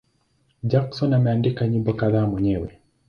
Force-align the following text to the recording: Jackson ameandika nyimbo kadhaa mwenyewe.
Jackson 0.63 1.13
ameandika 1.13 1.67
nyimbo 1.67 1.93
kadhaa 1.93 2.27
mwenyewe. 2.27 2.79